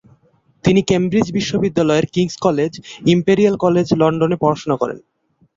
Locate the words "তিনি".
0.63-0.81